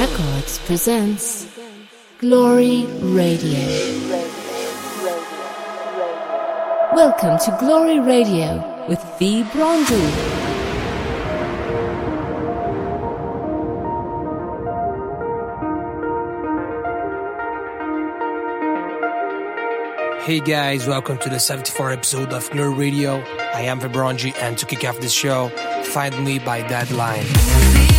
[0.00, 1.46] Records presents
[2.20, 3.58] Glory Radio.
[6.94, 9.42] Welcome to Glory Radio with V.
[9.52, 10.00] Brondu.
[20.22, 23.22] Hey guys, welcome to the 74th episode of Glory Radio.
[23.52, 25.50] I am Vibronji, and to kick off this show,
[25.84, 27.89] find me by Deadline.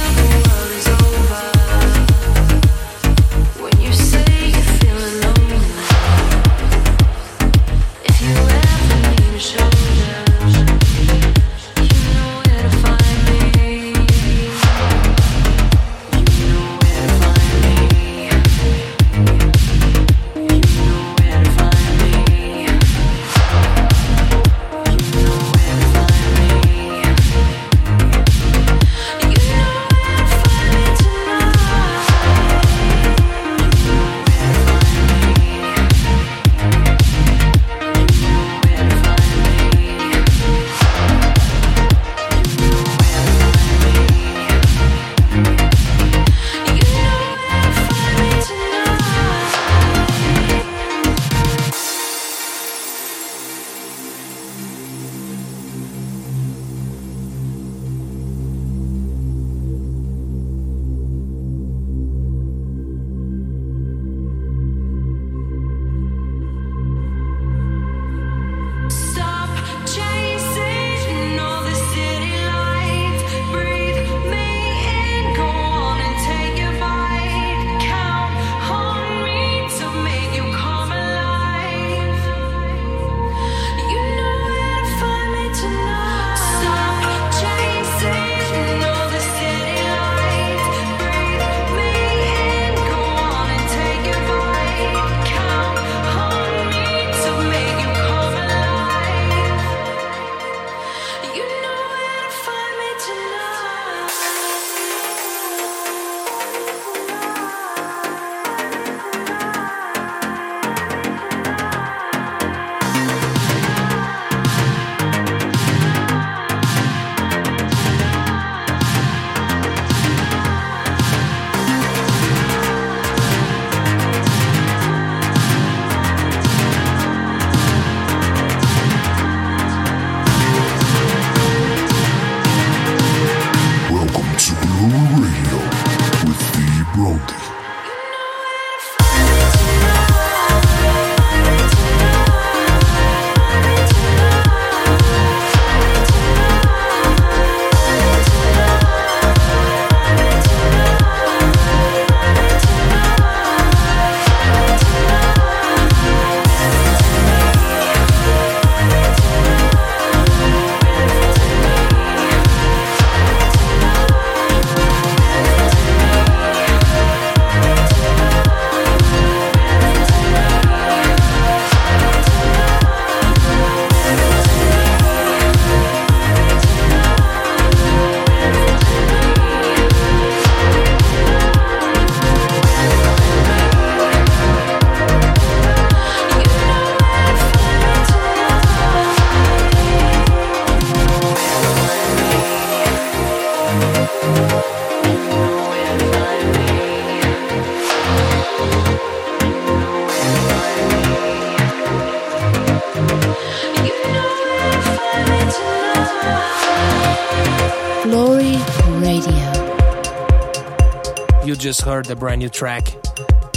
[211.82, 212.84] Just heard a brand new track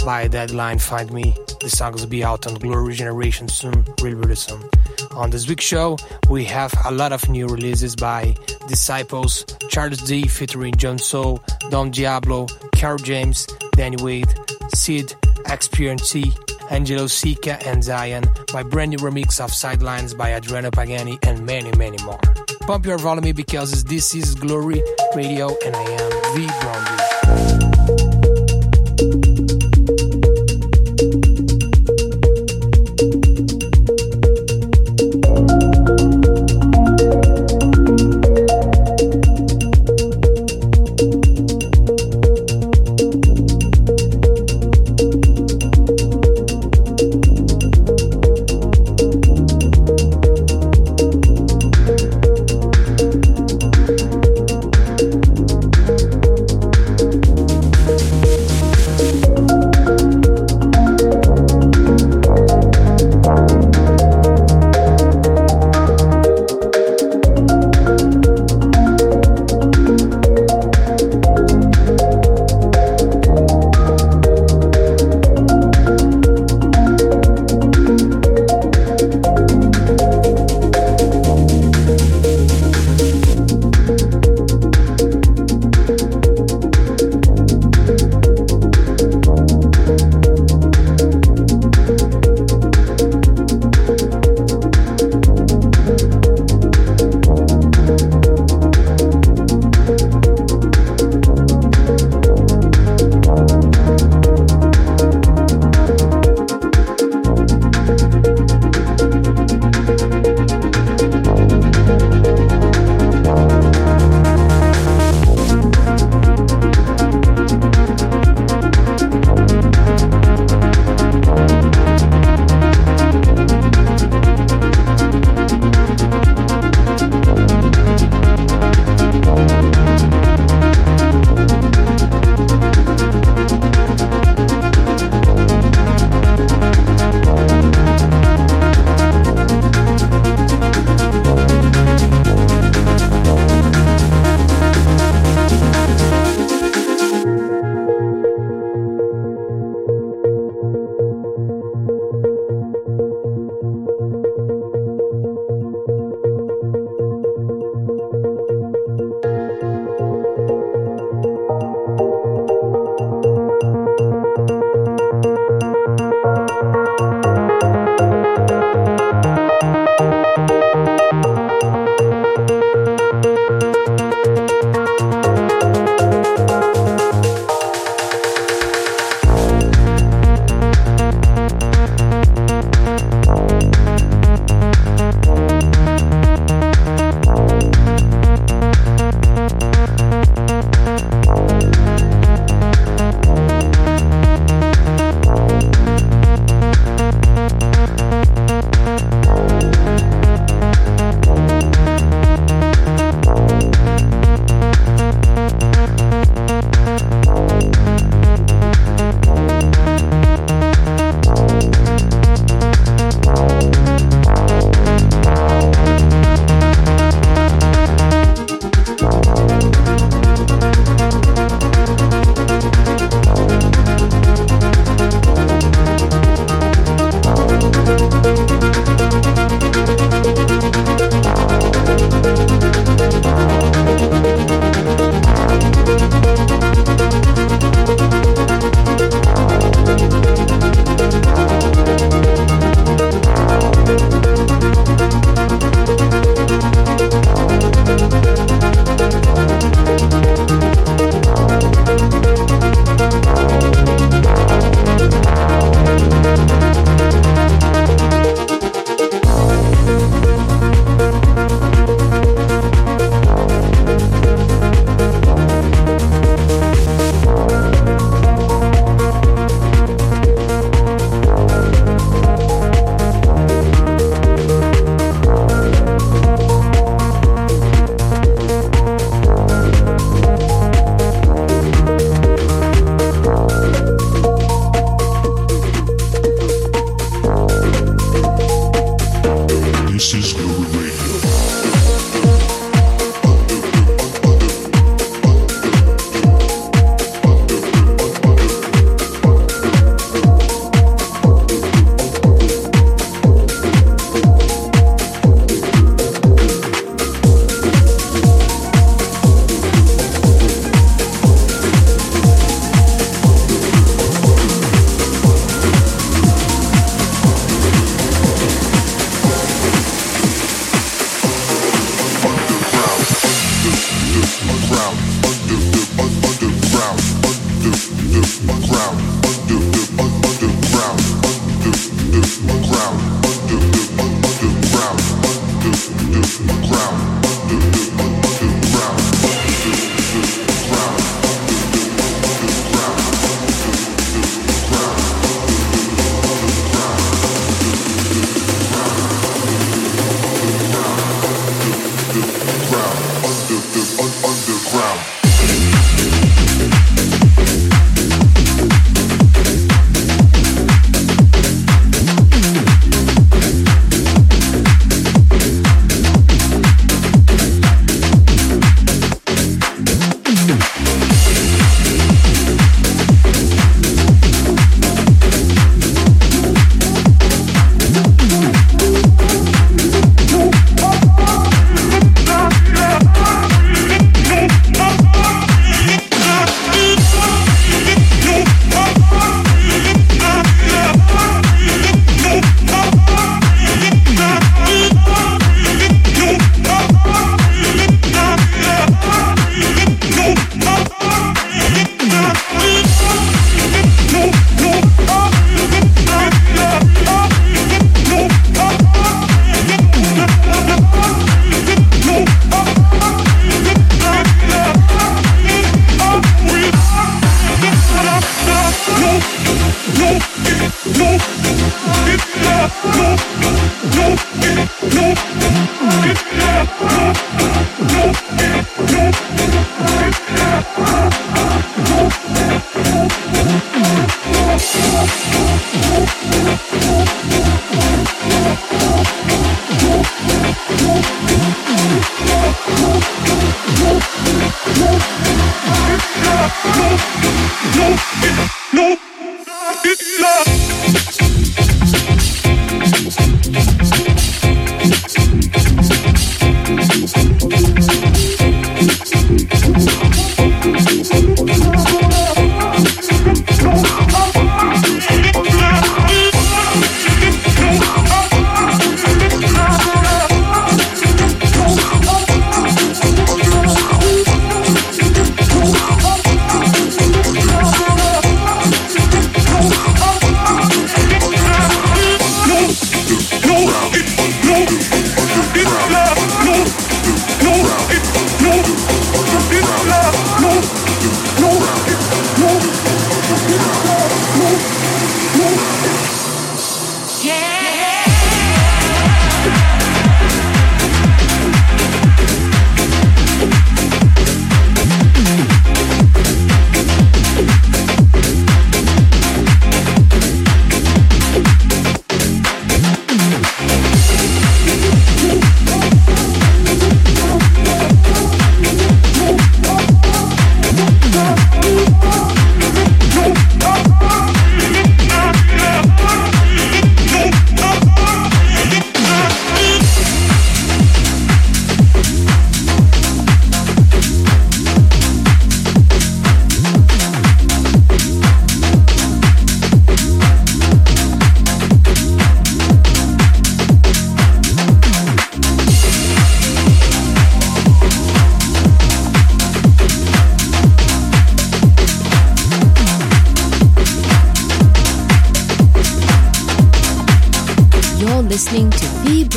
[0.03, 1.35] by Deadline Find Me.
[1.61, 4.63] The song will be out on Glory Generation soon, really, really soon.
[5.11, 5.95] On this week's show,
[6.27, 8.35] we have a lot of new releases by
[8.67, 14.33] Disciples, Charles D featuring John Soul, Don Diablo, Carol James, Danny Wade,
[14.73, 15.13] Sid,
[15.45, 16.33] XPNT,
[16.71, 18.23] Angelo Sica, and Zion,
[18.53, 22.21] my brand new remix of Sidelines by Adriano Pagani, and many, many more.
[22.61, 24.81] Pump your volume because this is Glory
[25.15, 27.04] Radio and I am V Blondie.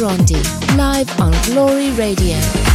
[0.09, 0.41] Blondie,
[0.75, 2.68] live on Glory Radio.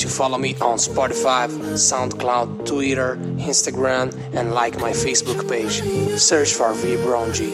[0.00, 5.82] To follow me on Spotify, SoundCloud, Twitter, Instagram, and like my Facebook page.
[6.18, 7.52] Search for V Brown G.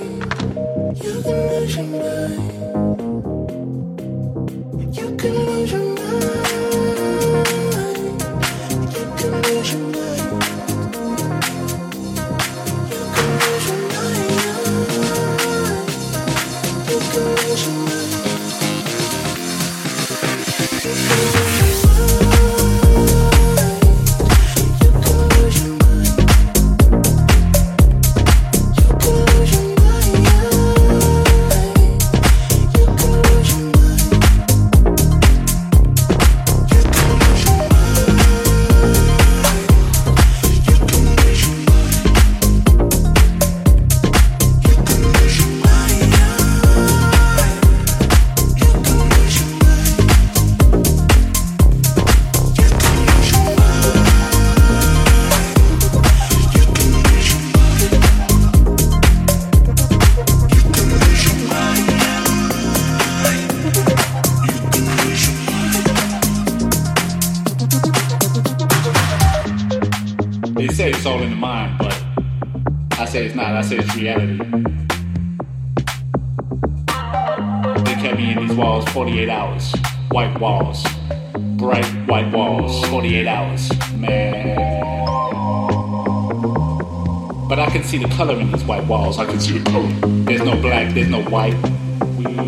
[87.96, 89.18] see the color in these white walls.
[89.18, 90.12] I can see the oh, color.
[90.24, 91.54] There's no black, there's no white.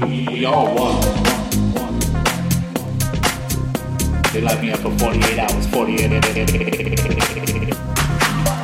[0.07, 1.01] We all one.
[4.33, 6.23] They locked me up for 48 hours, 48.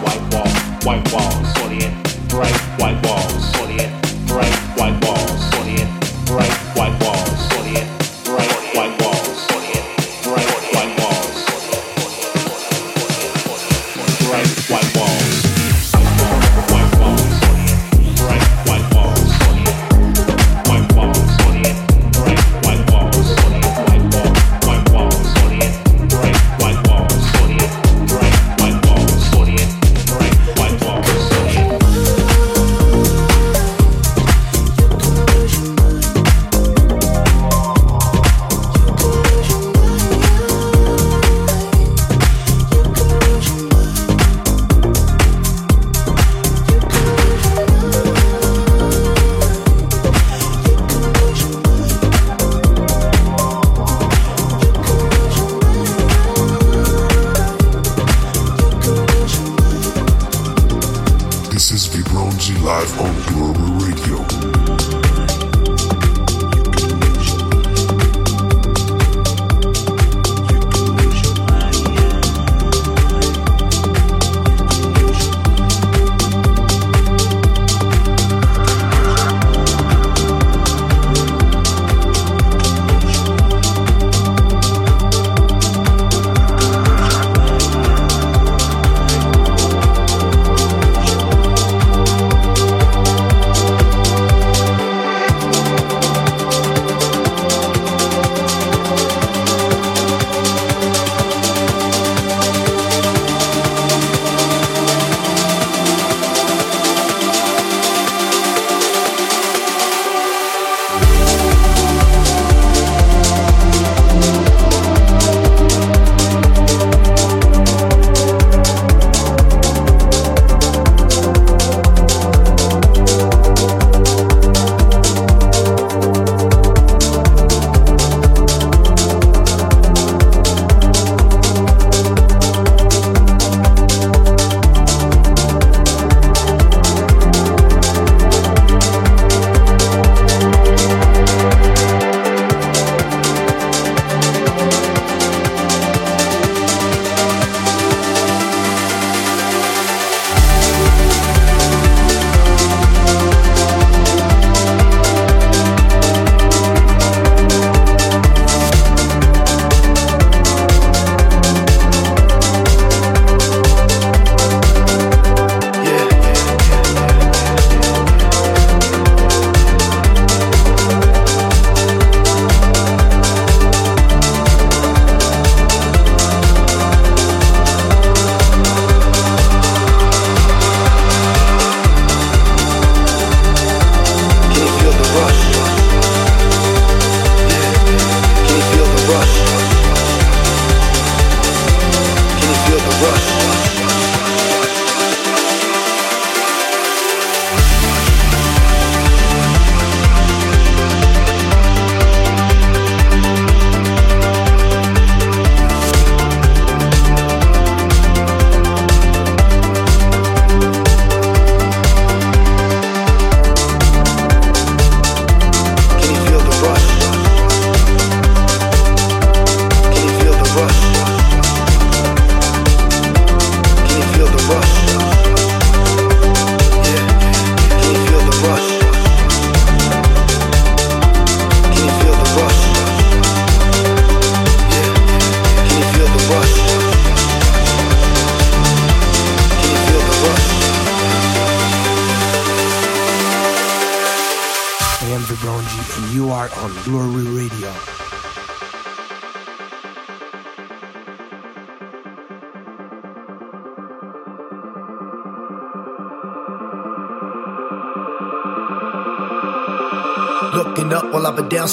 [0.04, 2.28] White walls, white walls, 48.
[2.28, 3.53] Bright white walls.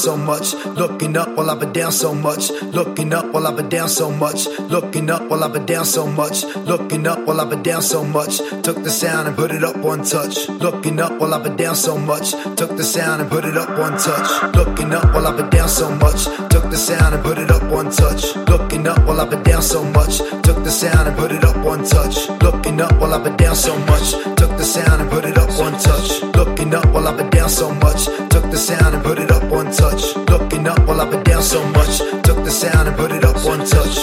[0.02, 0.56] So much.
[0.66, 2.50] Looking up while I've been down so much.
[2.50, 4.48] Looking up while I've been down so much.
[4.58, 6.44] Looking up while I've been down so much.
[6.72, 8.38] Looking up while I've been down so much.
[8.64, 10.50] Took the sound and put it up one touch.
[10.50, 12.32] Looking up while I've been down so much.
[12.58, 14.56] Took the sound and put it up one touch.
[14.56, 16.26] Looking up while I've been down so much.
[16.50, 18.36] Took the sound and put it up one touch.
[18.50, 20.18] Looking up while I've been down so much.
[20.42, 22.28] Took the sound and put it up one touch.
[22.42, 24.12] Looking up while I've been down so much.
[24.38, 26.24] Took the sound and put it up one touch.
[26.36, 28.06] Looking up while I've been down so much.
[28.30, 30.16] Took the sound and put it up one touch.
[30.30, 31.98] Looking up while I've been down so much.
[32.24, 33.96] Took the sound and put it up one touch.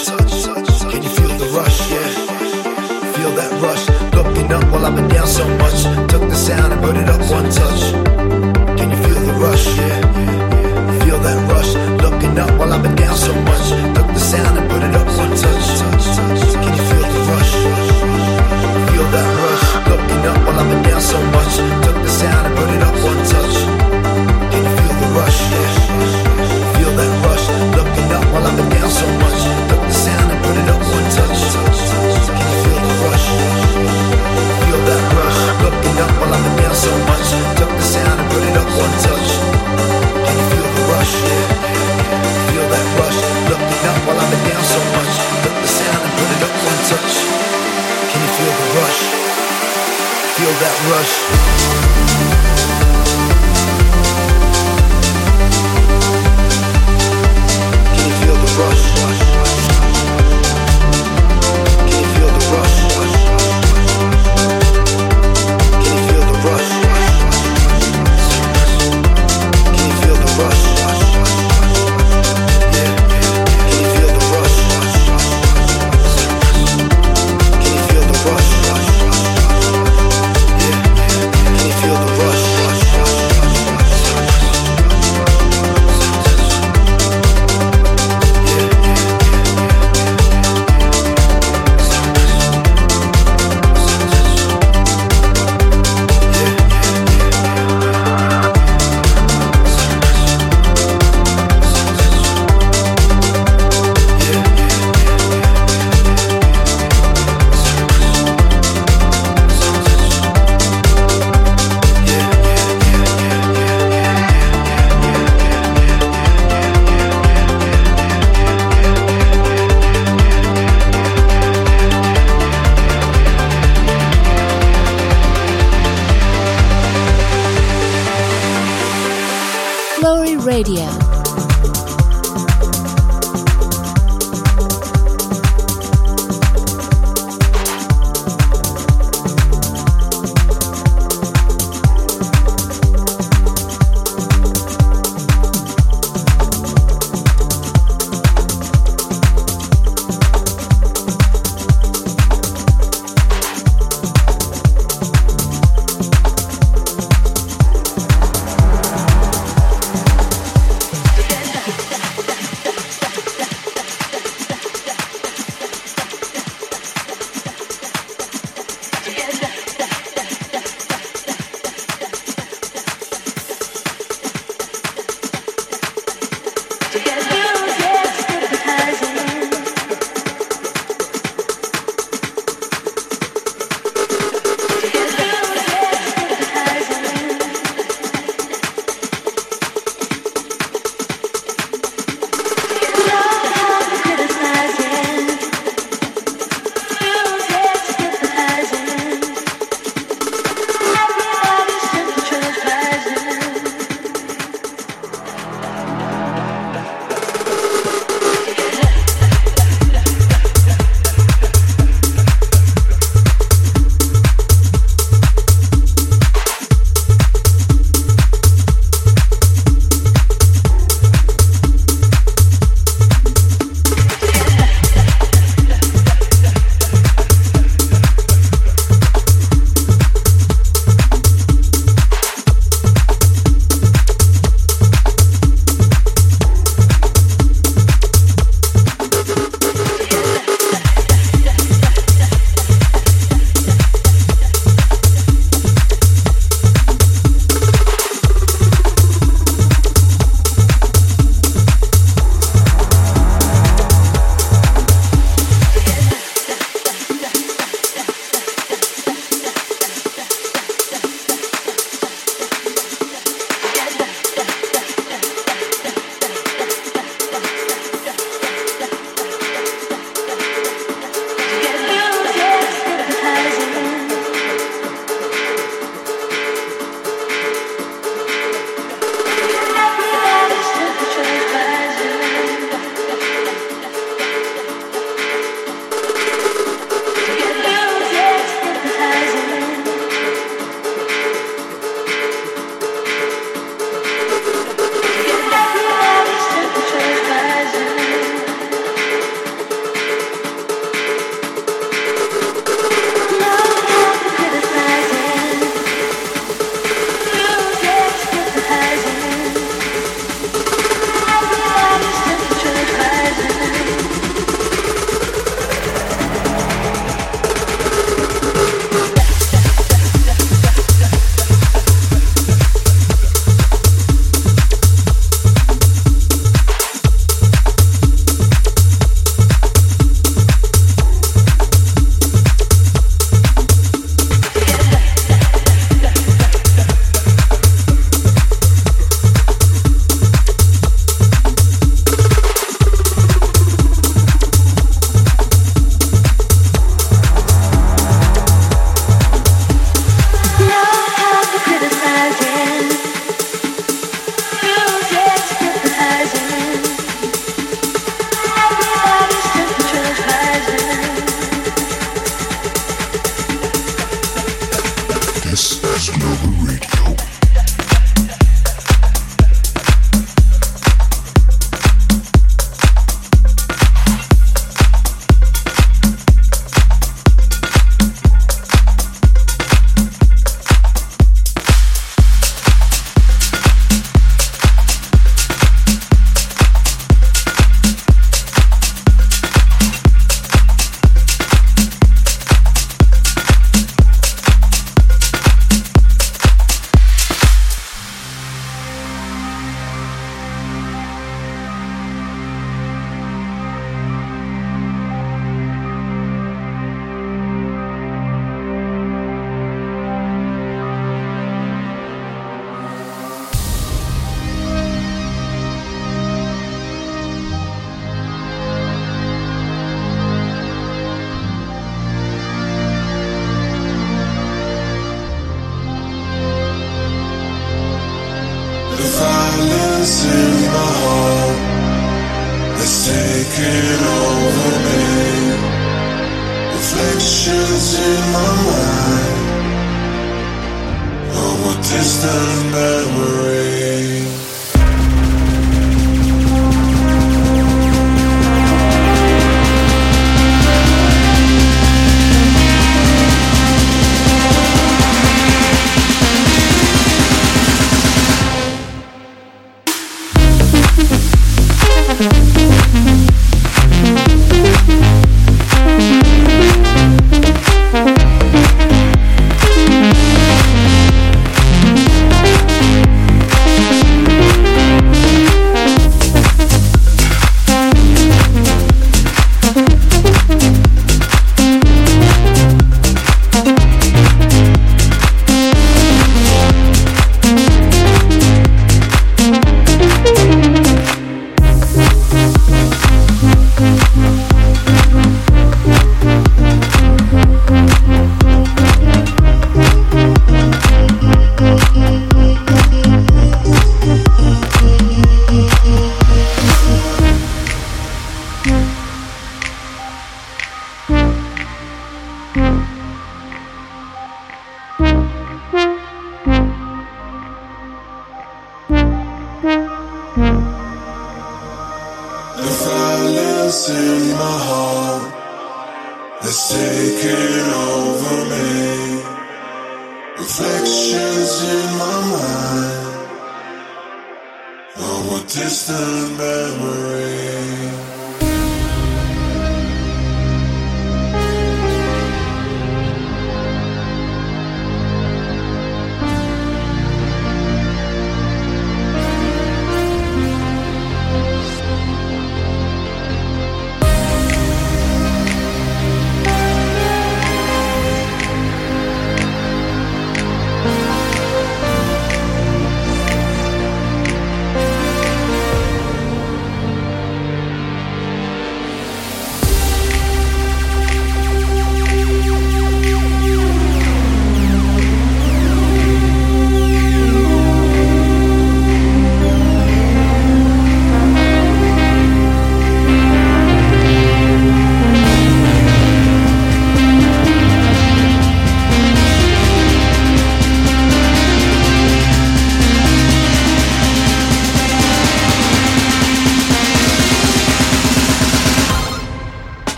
[0.91, 1.79] Can you feel the rush?
[1.91, 2.09] Yeah.
[3.15, 3.83] Feel that rush.
[4.13, 5.79] Looking up while I've been down so much.
[6.11, 7.81] Took the sound and put it up one touch.
[8.77, 9.65] Can you feel the rush?
[9.77, 10.38] Yeah.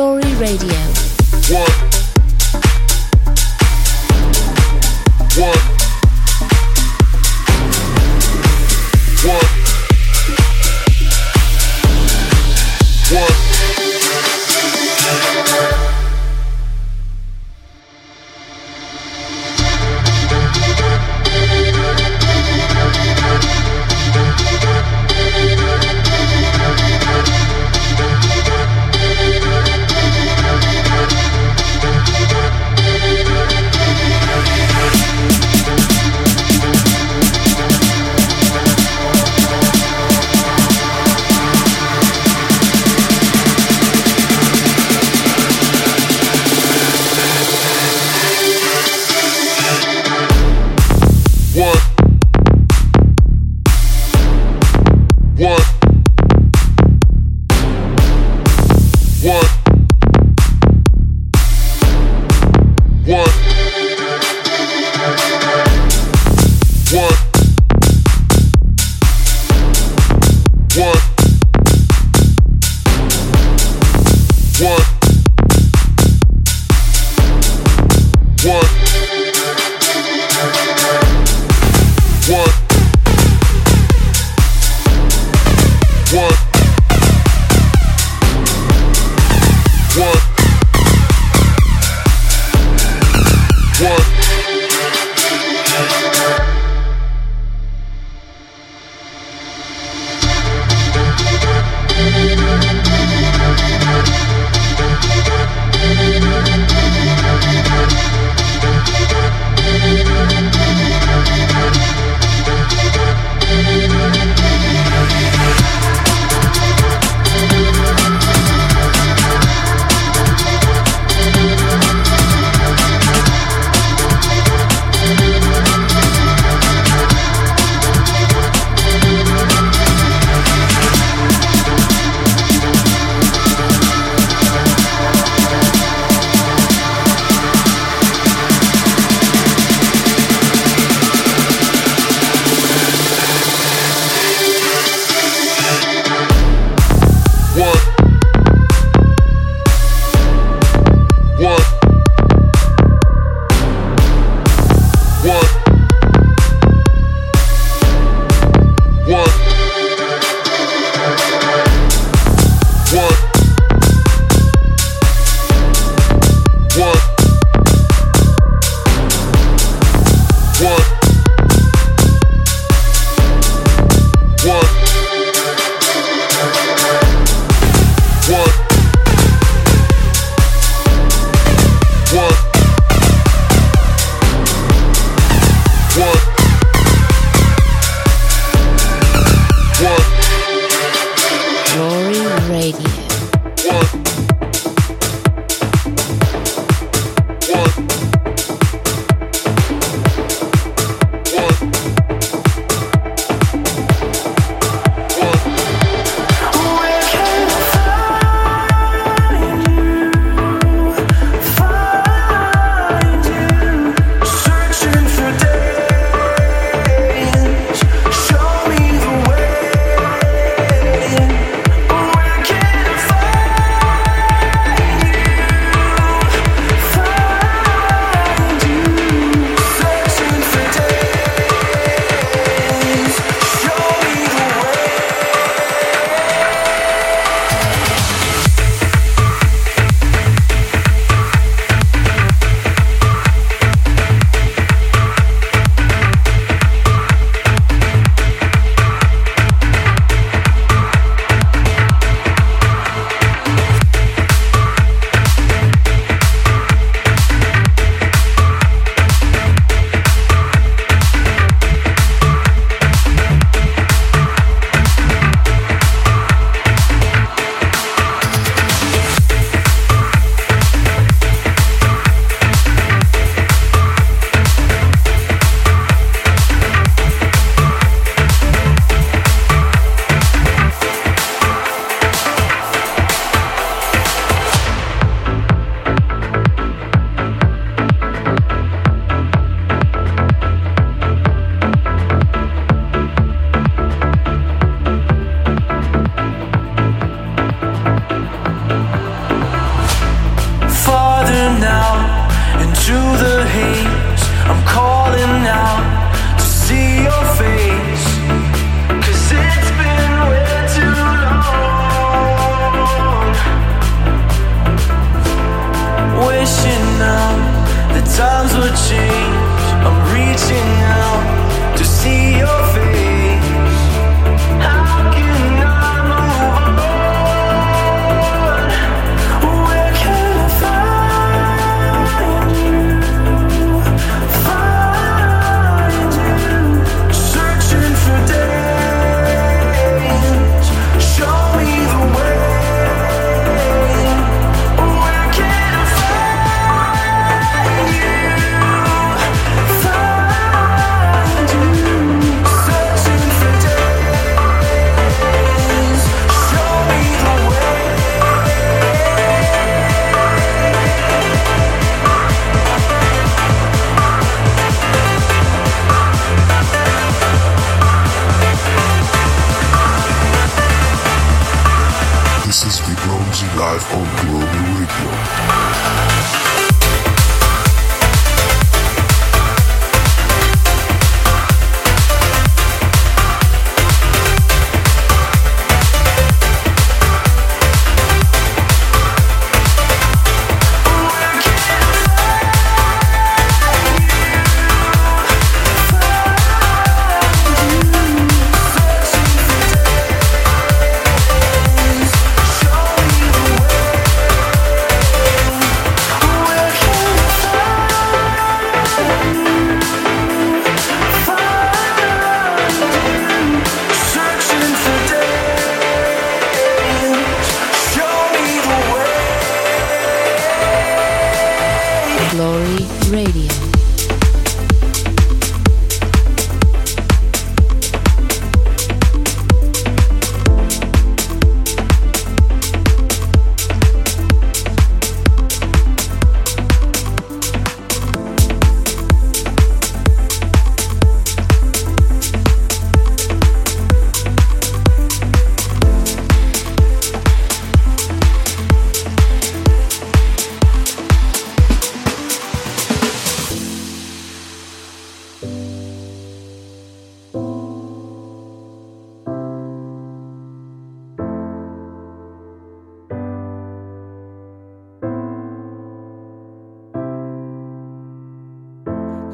[0.00, 0.78] Glory Radio.
[1.50, 1.79] What?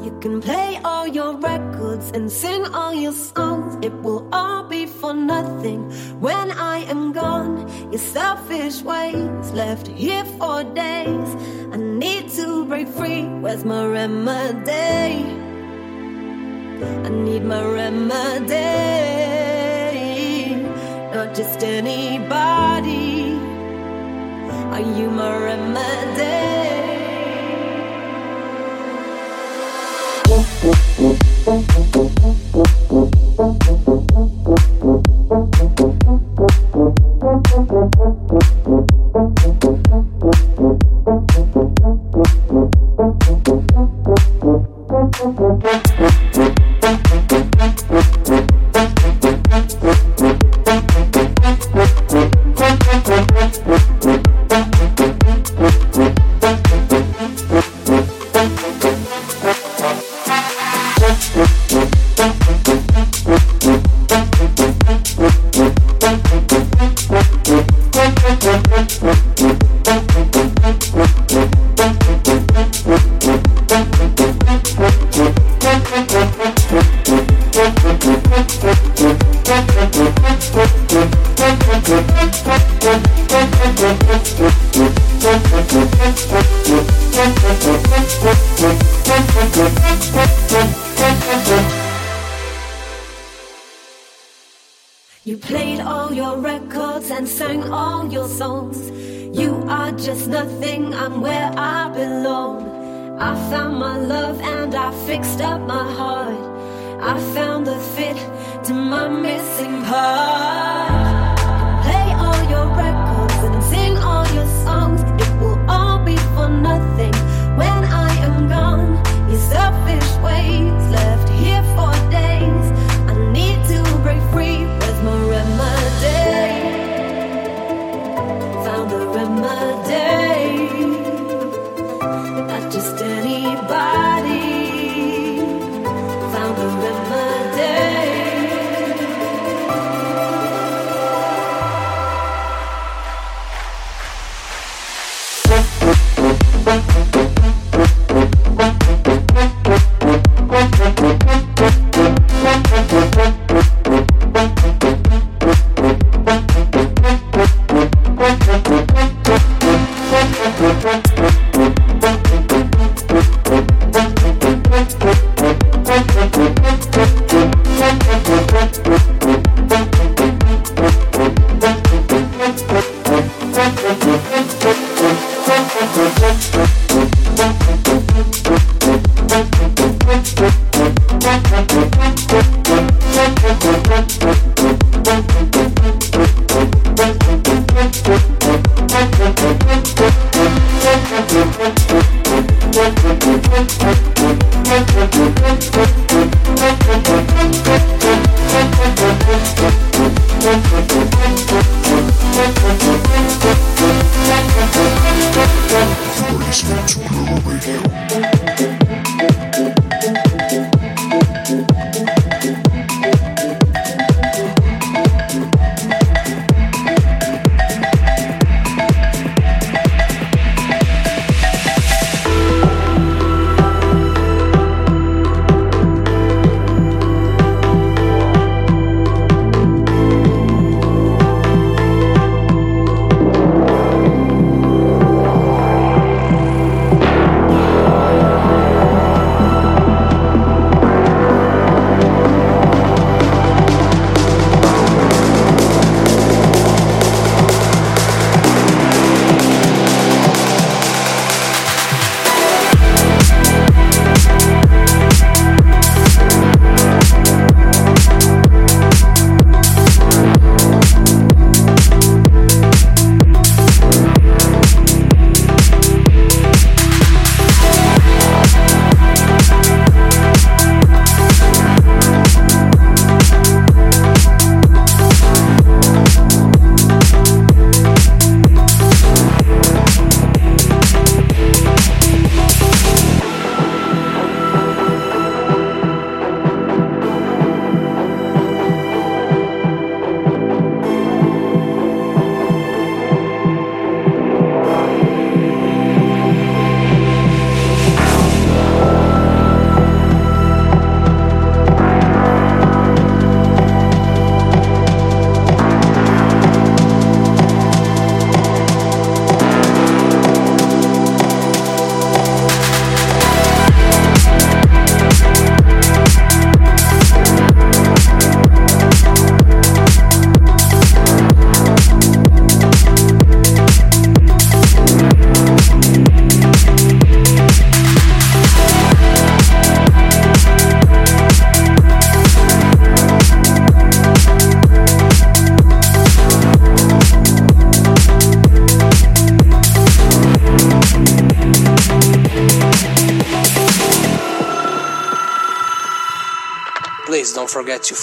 [0.07, 3.77] You can play all your records and sing all your songs.
[3.85, 5.91] It will all be for nothing
[6.21, 7.67] when I am gone.
[7.91, 11.29] Your selfish ways left here for days.
[11.73, 13.23] I need to break free.
[13.43, 15.25] Where's my remedy?
[17.03, 18.55] I need my remedy.
[21.13, 23.33] Not just anybody.
[24.71, 26.56] Are you my remedy?
[31.47, 32.17] You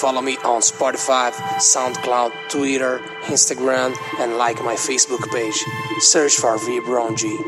[0.05, 5.59] follow me on Spotify, SoundCloud, Twitter, Instagram, and like my Facebook page.
[5.99, 7.39] Search for V Brown G.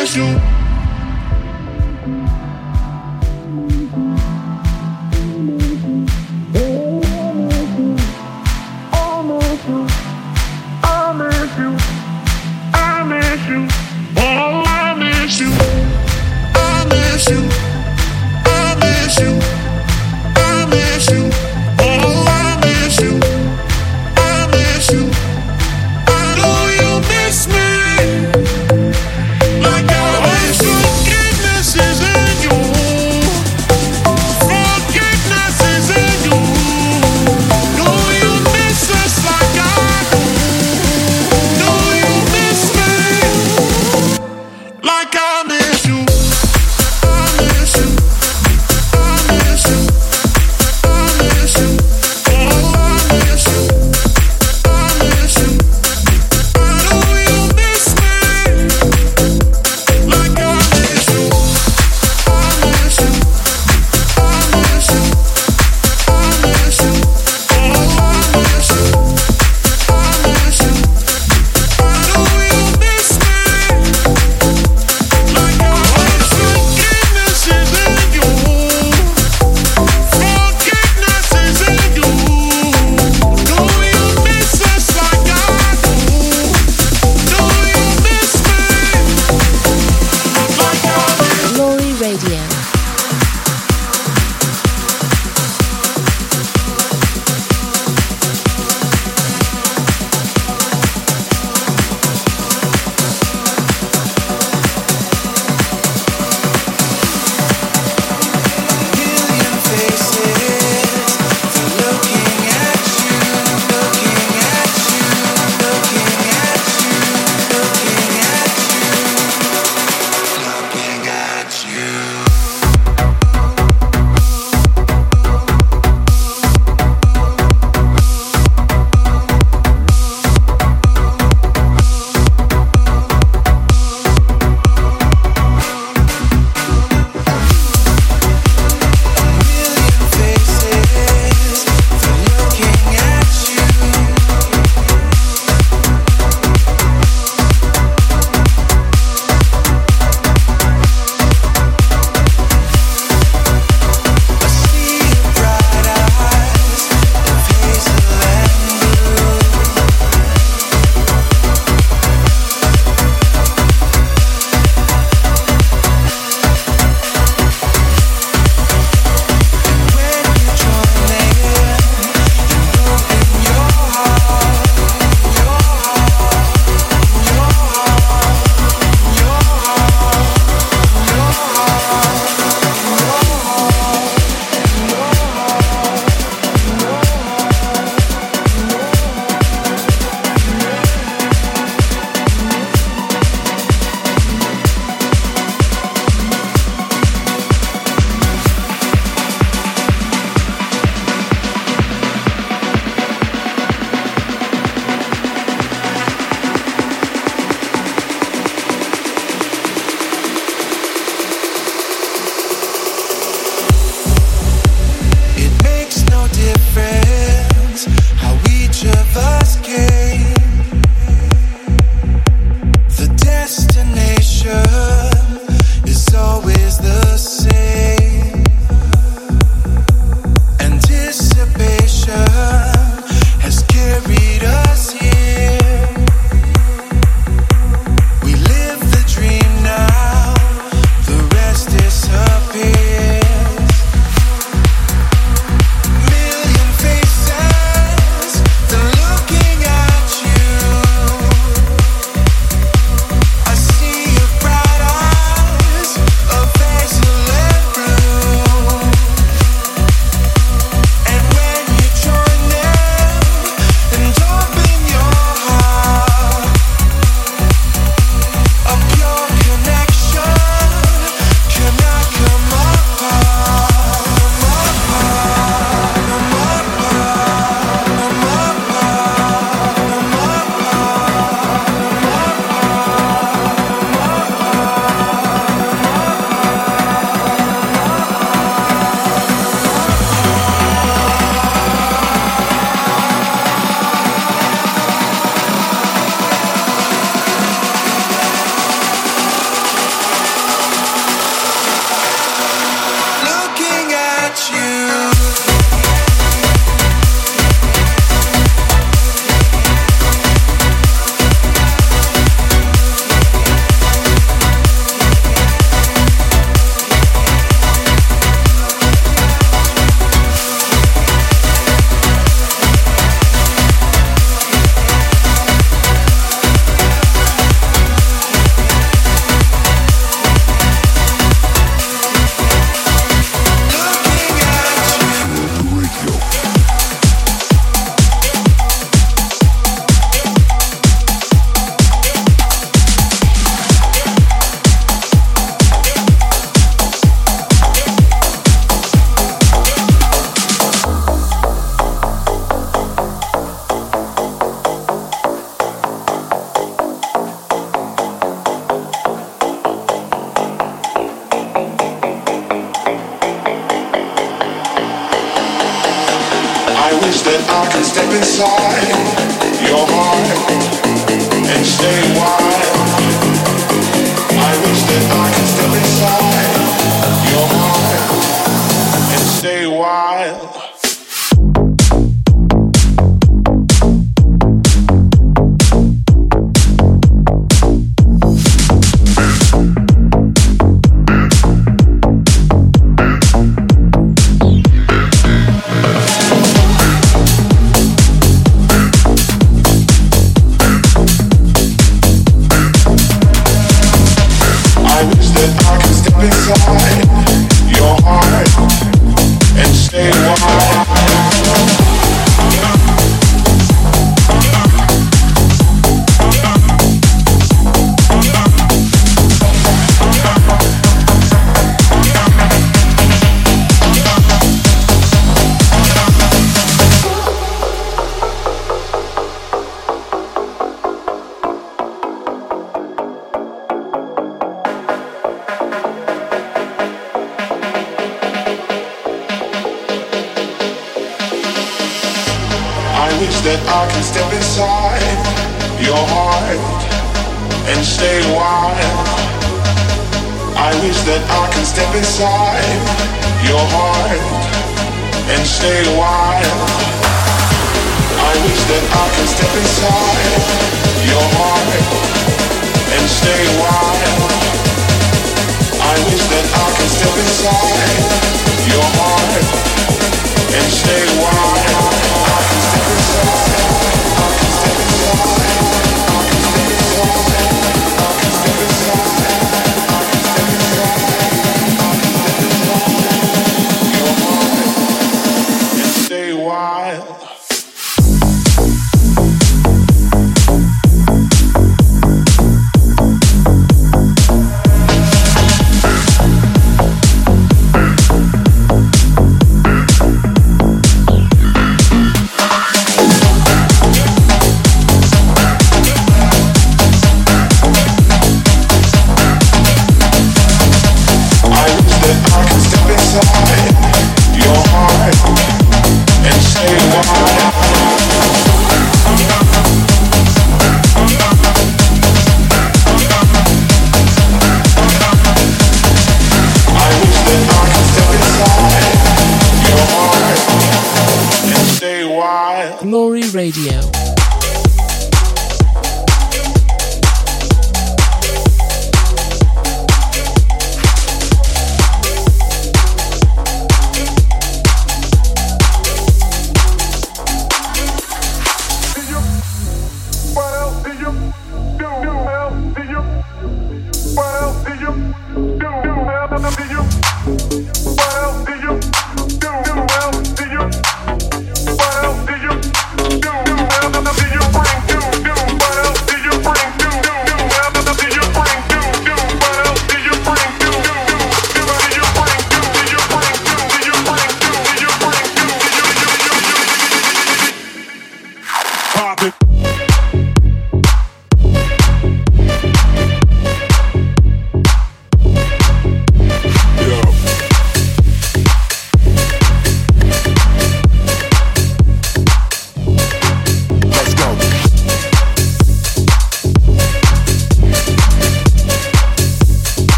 [0.00, 0.57] miss you.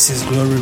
[0.00, 0.59] This is Glory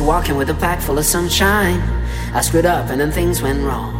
[0.00, 1.80] walking with a pack full of sunshine.
[2.34, 3.94] I screwed up and then things went wrong.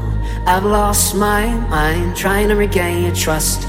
[0.47, 3.63] I've lost my mind, trying to regain your trust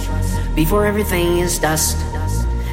[0.55, 1.97] before everything is dust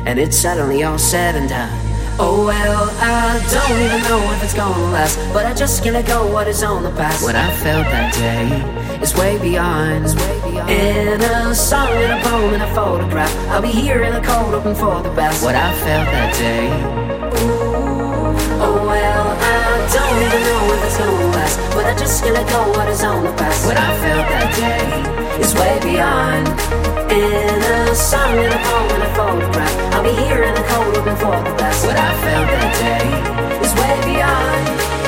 [0.06, 1.70] and it's suddenly all said and done.
[2.16, 6.30] Oh well, I don't even know if it's gonna last, but I just can't go
[6.32, 7.24] what is on the past.
[7.24, 10.06] What I felt that day is way beyond.
[10.70, 14.54] In a song, in a poem, in a photograph, I'll be here in the cold,
[14.54, 15.42] open for the best.
[15.42, 17.73] What I felt that day.
[19.74, 21.58] I don't even know if it's gonna last.
[21.74, 23.66] But I just let go what is on the past.
[23.66, 26.46] What I felt that day is way beyond.
[27.10, 27.58] In
[27.90, 29.74] a song, in a poem, in a photograph.
[29.94, 31.86] I'll be here in the cold looking for the best.
[31.86, 33.06] What I felt that day
[33.66, 35.03] is way beyond.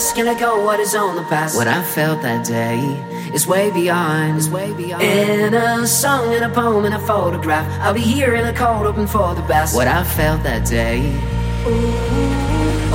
[0.00, 1.54] Just let go what is on the past.
[1.54, 2.78] What I felt that day
[3.34, 5.02] is way beyond, is way beyond.
[5.02, 8.86] In a song, in a poem, in a photograph, I'll be here in the cold,
[8.86, 9.76] open for the best.
[9.76, 11.02] What I felt that day.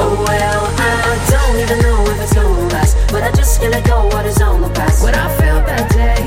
[0.02, 0.92] Oh well, I
[1.30, 4.62] don't even know if it's gonna last, but I just let go what is on
[4.62, 5.04] the past.
[5.04, 6.26] What I felt that day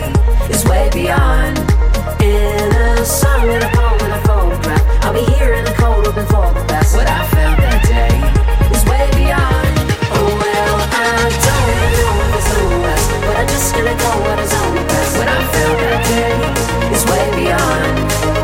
[0.55, 1.59] is way beyond.
[2.23, 6.07] In a song, in a poem, in a photograph, I'll be here in the cold,
[6.07, 6.95] open for the best.
[6.95, 8.08] What I felt that day
[15.19, 18.38] what I felt that day is way beyond.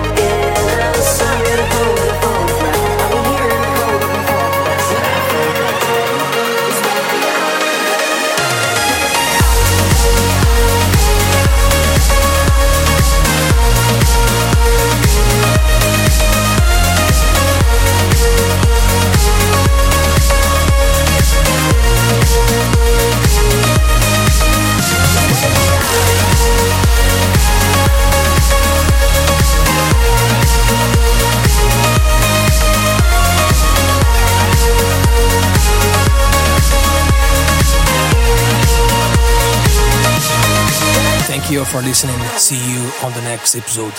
[41.45, 42.19] Thank you for listening.
[42.39, 43.93] See you on the next episode.